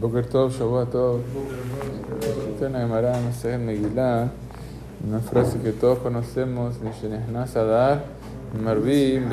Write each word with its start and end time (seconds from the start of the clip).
Boker 0.00 0.24
Tov, 0.24 0.50
Shabbat 0.50 0.92
Tov. 0.92 1.20
Está 2.54 2.68
en 2.68 2.72
la 2.72 2.78
Gemara, 2.80 3.20
no 3.20 3.34
sé, 3.34 3.52
en 3.52 3.66
Megillah, 3.66 4.30
una 5.06 5.18
frase 5.20 5.58
que 5.60 5.72
todos 5.72 5.98
conocemos, 5.98 6.76
Adar, 7.54 8.04
Marvim. 8.64 9.24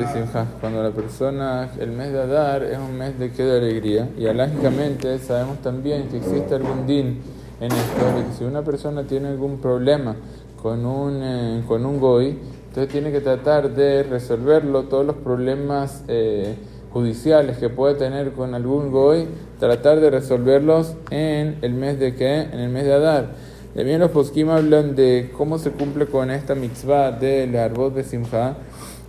Cuando 0.60 0.82
la 0.82 0.90
persona, 0.90 1.70
el 1.80 1.92
mes 1.92 2.12
de 2.12 2.20
Adar 2.20 2.64
es 2.64 2.76
un 2.78 2.98
mes 2.98 3.18
de 3.18 3.30
que 3.30 3.44
de 3.44 3.56
alegría. 3.56 4.10
Y 4.18 4.24
lógicamente 4.24 5.18
sabemos 5.20 5.56
también 5.62 6.08
que 6.08 6.18
existe 6.18 6.56
algún 6.56 6.86
din 6.86 7.18
en 7.60 7.72
esto, 7.72 8.04
que 8.14 8.36
si 8.36 8.44
una 8.44 8.60
persona 8.60 9.04
tiene 9.04 9.28
algún 9.28 9.60
problema 9.60 10.16
con 10.60 10.84
un, 10.84 11.22
eh, 11.22 11.64
con 11.66 11.86
un 11.86 11.98
goy, 11.98 12.38
entonces 12.68 12.92
tiene 12.92 13.10
que 13.10 13.22
tratar 13.22 13.74
de 13.74 14.02
resolverlo, 14.02 14.82
todos 14.82 15.06
los 15.06 15.16
problemas. 15.16 16.04
Eh, 16.08 16.56
judiciales 16.92 17.58
que 17.58 17.68
puede 17.68 17.94
tener 17.94 18.32
con 18.32 18.54
algún 18.54 18.90
goy, 18.90 19.26
tratar 19.58 20.00
de 20.00 20.10
resolverlos 20.10 20.94
en 21.10 21.58
el 21.62 21.74
mes 21.74 21.98
de 21.98 22.14
qué? 22.14 22.40
En 22.40 22.60
el 22.60 22.70
mes 22.70 22.84
de 22.84 22.94
Adar. 22.94 23.30
También 23.74 24.00
los 24.00 24.10
poskim 24.10 24.48
hablan 24.48 24.96
de 24.96 25.30
cómo 25.36 25.58
se 25.58 25.70
cumple 25.70 26.06
con 26.06 26.30
esta 26.30 26.54
mitzvah 26.54 27.12
del 27.12 27.54
arbot 27.56 27.94
de 27.94 28.02
Simcha. 28.02 28.56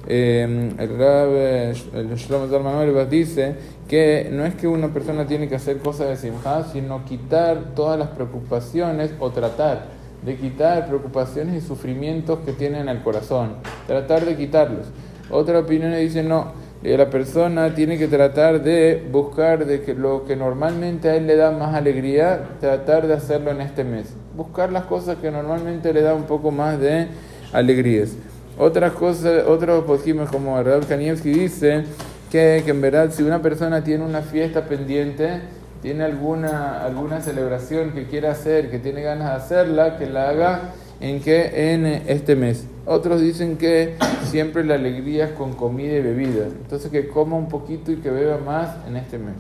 Eh, 0.08 0.74
el 0.78 0.98
Rab, 0.98 1.30
el 1.30 2.16
Shlomo 2.16 2.48
Zalman 2.48 3.10
dice 3.10 3.56
que 3.88 4.30
no 4.32 4.46
es 4.46 4.56
que 4.56 4.68
una 4.68 4.94
persona 4.94 5.26
tiene 5.26 5.48
que 5.48 5.56
hacer 5.56 5.78
cosas 5.80 6.10
de 6.10 6.18
Simcha, 6.18 6.64
sino 6.72 7.06
quitar 7.06 7.74
todas 7.76 7.98
las 7.98 8.10
preocupaciones 8.10 9.12
o 9.20 9.32
tratar 9.32 9.88
de 10.24 10.36
quitar 10.36 10.88
preocupaciones 10.88 11.64
y 11.64 11.66
sufrimientos 11.66 12.40
que 12.46 12.52
tienen 12.52 12.82
en 12.82 12.90
el 12.90 13.02
corazón. 13.02 13.56
Tratar 13.88 14.26
de 14.26 14.36
quitarlos. 14.36 14.88
Otra 15.32 15.60
opinión 15.60 15.94
dice 15.96 16.24
no 16.24 16.69
la 16.82 17.10
persona 17.10 17.76
tiene 17.76 17.98
que 17.98 18.08
tratar 18.08 18.62
de 18.64 19.06
buscar 19.12 19.66
de 19.66 19.82
que 19.82 19.94
lo 19.94 20.26
que 20.26 20.36
normalmente 20.36 21.10
a 21.10 21.16
él 21.16 21.28
le 21.28 21.36
da 21.36 21.52
más 21.52 21.76
alegría, 21.76 22.42
tratar 22.62 23.06
de 23.08 23.16
hacerlo 23.16 23.52
en 23.52 23.62
este 23.62 23.84
mes. 23.84 24.14
Buscar 24.36 24.72
las 24.72 24.86
cosas 24.86 25.18
que 25.18 25.30
normalmente 25.30 25.92
le 25.92 26.02
da 26.02 26.14
un 26.14 26.24
poco 26.24 26.52
más 26.52 26.80
de 26.80 27.08
alegrías. 27.52 28.12
Otras 28.58 28.94
cosas, 28.94 29.46
otros 29.46 29.84
posquimes 29.84 30.30
como 30.30 30.62
Rab 30.62 30.88
Kanievski 30.88 31.32
dice 31.32 31.84
que, 32.32 32.62
que 32.64 32.72
en 32.72 32.82
verdad 32.82 33.10
si 33.12 33.24
una 33.24 33.42
persona 33.42 33.84
tiene 33.84 34.06
una 34.06 34.22
fiesta 34.22 34.66
pendiente, 34.66 35.42
tiene 35.82 36.04
alguna, 36.04 36.84
alguna 36.84 37.22
celebración 37.22 37.92
que 37.92 38.06
quiera 38.06 38.32
hacer, 38.32 38.70
que 38.70 38.80
tiene 38.80 39.02
ganas 39.02 39.30
de 39.30 39.36
hacerla, 39.36 39.98
que 39.98 40.08
la 40.08 40.30
haga 40.30 40.62
en 41.00 41.22
que 41.22 41.74
en 41.74 41.86
este 41.86 42.36
mes. 42.36 42.66
Otros 42.86 43.22
dicen 43.22 43.58
que 43.58 43.96
siempre 44.24 44.64
la 44.64 44.76
alegría 44.76 45.26
es 45.26 45.32
con 45.32 45.54
comida 45.54 45.94
y 45.94 46.02
bebida. 46.02 46.46
Entonces 46.46 46.92
que 46.92 47.08
coma 47.08 47.38
un 47.38 47.48
poquito 47.48 47.92
y 47.92 47.98
que 47.98 48.10
beba 48.10 48.38
más 48.38 48.76
en 48.88 48.98
este 48.98 49.18
mes. 49.18 49.36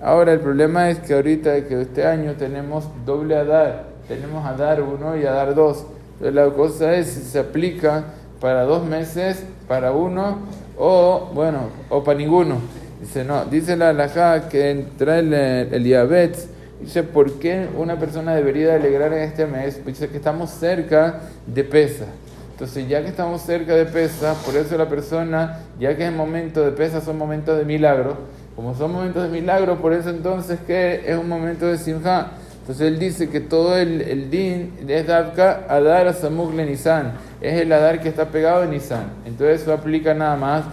Ahora 0.00 0.32
el 0.32 0.40
problema 0.40 0.90
es 0.90 0.98
que 0.98 1.14
ahorita 1.14 1.66
que 1.66 1.80
este 1.80 2.06
año 2.06 2.32
tenemos 2.32 2.88
doble 3.04 3.36
Adar. 3.36 3.86
Tenemos 4.08 4.44
Adar 4.44 4.82
1 4.82 5.18
y 5.18 5.26
Adar 5.26 5.54
2. 5.54 5.86
Entonces 6.14 6.34
la 6.34 6.50
cosa 6.50 6.94
es 6.94 7.08
si 7.08 7.22
se 7.22 7.38
aplica 7.38 8.04
para 8.40 8.62
dos 8.64 8.84
meses, 8.84 9.44
para 9.68 9.92
uno 9.92 10.38
o 10.78 11.30
bueno, 11.34 11.68
o 11.88 12.02
para 12.02 12.18
ninguno. 12.18 12.56
Dice 13.00 13.24
no, 13.24 13.44
dice 13.44 13.76
la 13.76 13.90
alajá 13.90 14.48
que 14.48 14.70
entra 14.70 15.18
el, 15.18 15.34
el 15.34 15.84
diabetes 15.84 16.48
Dice, 16.82 17.04
¿por 17.04 17.38
qué 17.38 17.68
una 17.76 17.98
persona 17.98 18.34
debería 18.34 18.74
alegrar 18.74 19.12
en 19.12 19.20
este 19.20 19.46
mes? 19.46 19.80
Pues 19.82 19.98
dice 19.98 20.08
que 20.10 20.16
estamos 20.16 20.50
cerca 20.50 21.20
de 21.46 21.62
pesa. 21.62 22.06
Entonces, 22.50 22.88
ya 22.88 23.02
que 23.02 23.08
estamos 23.08 23.42
cerca 23.42 23.74
de 23.74 23.86
pesa, 23.86 24.34
por 24.44 24.56
eso 24.56 24.76
la 24.76 24.88
persona, 24.88 25.60
ya 25.78 25.96
que 25.96 26.06
es 26.06 26.12
momento 26.12 26.64
de 26.64 26.72
pesa, 26.72 27.00
son 27.00 27.18
momentos 27.18 27.56
de 27.56 27.64
milagro. 27.64 28.16
Como 28.56 28.74
son 28.74 28.92
momentos 28.92 29.22
de 29.22 29.28
milagro, 29.28 29.80
por 29.80 29.92
eso 29.92 30.10
entonces 30.10 30.58
que 30.66 31.02
es 31.06 31.16
un 31.16 31.28
momento 31.28 31.66
de 31.66 31.78
simja. 31.78 32.32
Entonces 32.60 32.86
él 32.86 32.98
dice 32.98 33.28
que 33.28 33.40
todo 33.40 33.76
el, 33.76 34.02
el 34.02 34.30
din 34.30 34.72
es 34.86 35.06
Davka 35.06 35.64
Adar 35.68 36.06
a 36.08 36.12
Samugle 36.12 36.66
Nisan. 36.66 37.12
Es 37.40 37.60
el 37.60 37.72
Adar 37.72 38.00
que 38.00 38.08
está 38.08 38.26
pegado 38.26 38.64
en 38.64 38.70
Nisan. 38.70 39.04
Entonces 39.24 39.62
eso 39.62 39.72
aplica 39.72 40.14
nada 40.14 40.36
más 40.36 40.64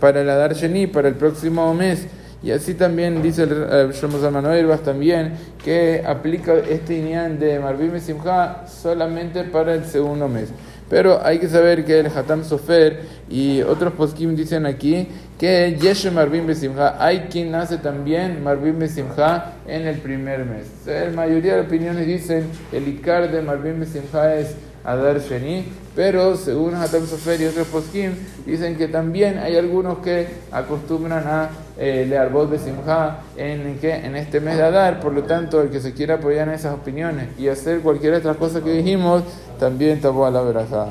para 0.00 0.20
el 0.22 0.30
Adar 0.30 0.54
Sheni, 0.54 0.86
para 0.86 1.08
el 1.08 1.14
próximo 1.14 1.72
mes. 1.74 2.06
Y 2.42 2.52
así 2.52 2.74
también 2.74 3.20
dice 3.20 3.42
el 3.42 3.92
Shlomo 3.92 4.18
Zalman 4.18 4.44
también 4.84 5.32
que 5.64 6.04
aplica 6.06 6.54
este 6.54 6.98
inián 6.98 7.38
de 7.38 7.58
Marvim 7.58 7.96
y 7.96 8.00
Simcha 8.00 8.66
solamente 8.68 9.42
para 9.44 9.74
el 9.74 9.84
segundo 9.84 10.28
mes. 10.28 10.50
Pero 10.88 11.20
hay 11.22 11.38
que 11.38 11.48
saber 11.48 11.84
que 11.84 11.98
el 11.98 12.06
Hatam 12.06 12.44
Sofer 12.44 13.00
y 13.28 13.60
otros 13.62 13.92
poskim 13.92 14.34
dicen 14.34 14.64
aquí 14.66 15.08
que 15.38 15.76
Yeshe 15.80 16.10
Marvim 16.10 16.46
Besimha, 16.46 16.96
hay 16.98 17.26
quien 17.30 17.50
nace 17.50 17.76
también 17.76 18.42
Marvim 18.42 18.78
Besimha 18.78 19.52
en 19.66 19.86
el 19.86 19.98
primer 19.98 20.46
mes. 20.46 20.66
La 20.86 21.10
mayoría 21.10 21.56
de 21.56 21.60
opiniones 21.62 22.06
dicen 22.06 22.46
el 22.72 22.88
Icar 22.88 23.30
de 23.30 23.42
Marvim 23.42 23.80
Besimha 23.80 24.34
es 24.36 24.56
Adar 24.88 25.20
Sheni, 25.20 25.66
pero 25.94 26.36
según 26.36 26.74
Hatam 26.74 27.06
Sofer 27.06 27.40
y 27.40 27.46
otros 27.46 27.66
poskim 27.66 28.12
dicen 28.46 28.76
que 28.76 28.88
también 28.88 29.38
hay 29.38 29.56
algunos 29.56 29.98
que 29.98 30.26
acostumbran 30.50 31.26
a 31.26 31.50
eh, 31.78 32.06
leer 32.08 32.30
voz 32.30 32.50
de 32.50 32.58
Simha 32.58 33.20
en, 33.36 33.78
en 33.82 34.16
este 34.16 34.40
mes 34.40 34.56
de 34.56 34.62
Adar, 34.62 35.00
por 35.00 35.12
lo 35.12 35.24
tanto 35.24 35.60
el 35.60 35.70
que 35.70 35.80
se 35.80 35.92
quiera 35.92 36.14
apoyar 36.14 36.48
en 36.48 36.54
esas 36.54 36.74
opiniones 36.74 37.28
y 37.38 37.48
hacer 37.48 37.80
cualquier 37.80 38.14
otra 38.14 38.34
cosa 38.34 38.62
que 38.62 38.70
dijimos, 38.70 39.22
también 39.58 40.00
tapó 40.00 40.24
a 40.24 40.30
la 40.30 40.40
veraja. 40.40 40.86